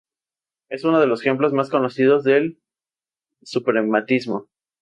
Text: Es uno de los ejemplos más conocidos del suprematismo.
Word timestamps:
Es 0.69 0.83
uno 0.83 0.99
de 0.99 1.05
los 1.05 1.21
ejemplos 1.21 1.53
más 1.53 1.69
conocidos 1.69 2.23
del 2.23 2.59
suprematismo. 3.43 4.47